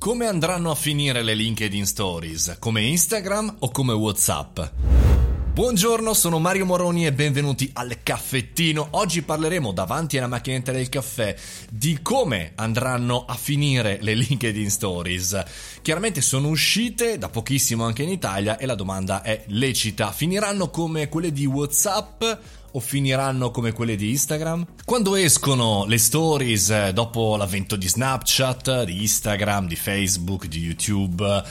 [0.00, 2.56] Come andranno a finire le LinkedIn Stories?
[2.58, 4.58] Come Instagram o come WhatsApp?
[5.52, 8.88] Buongiorno, sono Mario Moroni e benvenuti al caffettino.
[8.92, 11.36] Oggi parleremo davanti alla macchinetta del caffè
[11.68, 15.44] di come andranno a finire le LinkedIn Stories.
[15.82, 20.12] Chiaramente sono uscite da pochissimo anche in Italia e la domanda è lecita.
[20.12, 22.24] Finiranno come quelle di WhatsApp
[22.72, 24.66] o finiranno come quelle di Instagram?
[24.84, 31.42] Quando escono le stories eh, dopo l'avvento di Snapchat, di Instagram, di Facebook, di YouTube,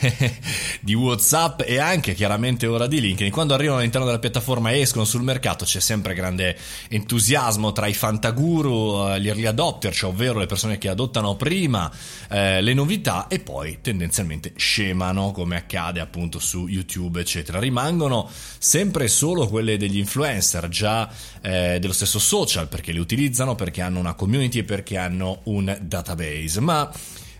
[0.80, 5.04] di WhatsApp e anche chiaramente ora di LinkedIn, quando arrivano all'interno della piattaforma e escono
[5.04, 6.56] sul mercato c'è sempre grande
[6.88, 11.90] entusiasmo tra i fantaguru, eh, gli early adopter, cioè ovvero le persone che adottano prima
[12.28, 17.58] eh, le novità e poi tendenzialmente scemano come accade appunto su YouTube eccetera.
[17.58, 21.08] Rimangono sempre solo quelle degli influencer influencer già
[21.40, 25.76] eh, dello stesso social perché li utilizzano, perché hanno una community e perché hanno un
[25.80, 26.60] database.
[26.60, 26.90] Ma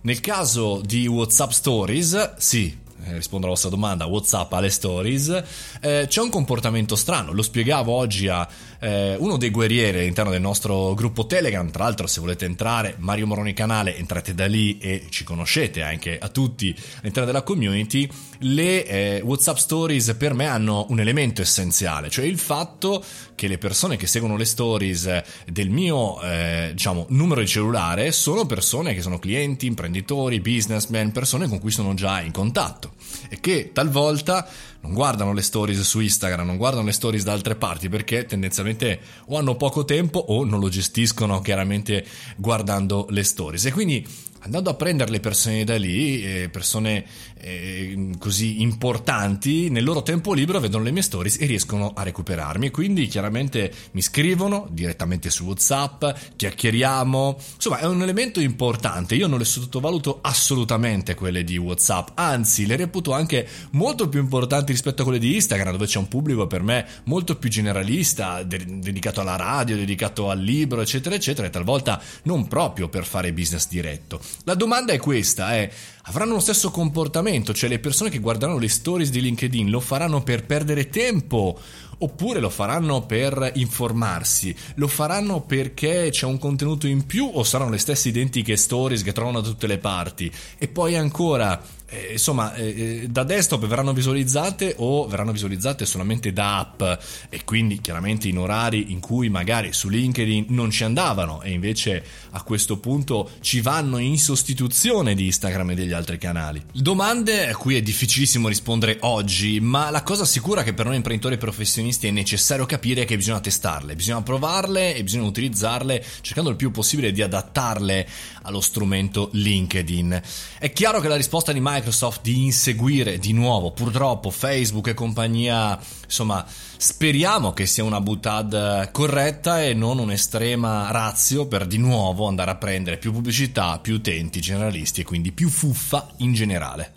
[0.03, 2.77] nel caso di WhatsApp Stories, sì,
[3.12, 5.42] rispondo alla vostra domanda, WhatsApp alle stories,
[5.80, 7.33] eh, c'è un comportamento strano.
[7.33, 8.46] Lo spiegavo oggi a
[8.80, 11.70] eh, uno dei guerrieri all'interno del nostro gruppo Telegram.
[11.70, 16.19] Tra l'altro, se volete entrare, Mario Moroni Canale, entrate da lì e ci conoscete anche
[16.19, 18.08] a tutti all'interno della community.
[18.41, 23.02] Le eh, WhatsApp stories per me hanno un elemento essenziale, cioè il fatto
[23.34, 28.46] che le persone che seguono le stories del mio eh, diciamo numero di cellulare sono
[28.46, 32.94] persone che sono clienti, imprenditori, businessmen, persone con cui sono già in contatto
[33.28, 34.48] e che talvolta
[34.81, 39.01] non guardano le stories su Instagram, non guardano le stories da altre parti perché tendenzialmente
[39.27, 42.05] o hanno poco tempo o non lo gestiscono chiaramente
[42.36, 43.64] guardando le stories.
[43.67, 44.06] E quindi
[44.45, 47.05] andando a prendere le persone da lì, eh, persone
[47.41, 52.70] eh, così importanti, nel loro tempo libero vedono le mie stories e riescono a recuperarmi.
[52.70, 56.05] Quindi chiaramente mi scrivono direttamente su WhatsApp,
[56.36, 57.39] chiacchieriamo.
[57.55, 59.14] Insomma, è un elemento importante.
[59.14, 64.73] Io non le sottovaluto assolutamente quelle di WhatsApp, anzi, le reputo anche molto più importanti
[64.73, 68.79] rispetto a quelle di Instagram, dove c'è un pubblico per me molto più generalista, de-
[68.79, 73.68] dedicato alla radio, dedicato al libro, eccetera, eccetera, e talvolta non proprio per fare business
[73.68, 74.20] diretto.
[74.45, 75.70] La domanda è questa, è
[76.07, 80.23] avranno lo stesso comportamento, cioè le persone che guarderanno le stories di LinkedIn lo faranno
[80.23, 81.59] per perdere tempo
[81.98, 87.70] oppure lo faranno per informarsi, lo faranno perché c'è un contenuto in più o saranno
[87.70, 90.31] le stesse identiche stories che trovano da tutte le parti.
[90.59, 91.61] E poi ancora
[91.95, 96.83] eh, insomma, eh, eh, da desktop verranno visualizzate o verranno visualizzate solamente da app.
[97.29, 102.05] E quindi chiaramente in orari in cui magari su LinkedIn non ci andavano e invece
[102.31, 106.62] a questo punto ci vanno in sostituzione di Instagram e degli altri canali.
[106.72, 111.38] Domande a cui è difficilissimo rispondere oggi, ma la cosa sicura che per noi imprenditori
[111.38, 116.56] professionisti è necessario capire è che bisogna testarle, bisogna provarle e bisogna utilizzarle cercando il
[116.56, 118.08] più possibile di adattarle
[118.42, 120.20] allo strumento LinkedIn.
[120.58, 125.78] È chiaro che la risposta di Microsoft di inseguire di nuovo purtroppo Facebook e compagnia,
[126.05, 126.44] insomma
[126.76, 132.56] speriamo che sia una buttad corretta e non un'estrema razio per di nuovo andare a
[132.56, 135.83] prendere più pubblicità, più utenti generalisti e quindi più fuffa
[136.19, 136.94] in generale.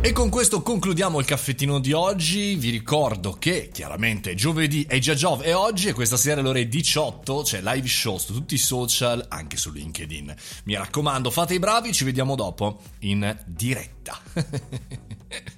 [0.00, 2.56] E con questo concludiamo il caffettino di oggi.
[2.56, 6.68] Vi ricordo che chiaramente giovedì è già Giove e oggi e questa sera alle ore
[6.68, 10.34] 18 c'è live show su tutti i social, anche su LinkedIn.
[10.64, 14.20] Mi raccomando, fate i bravi, ci vediamo dopo in diretta.